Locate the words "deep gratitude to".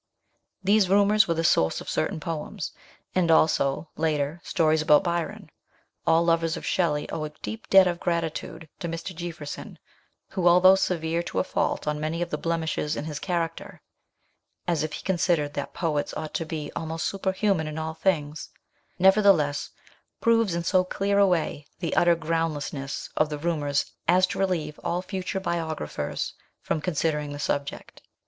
7.93-8.87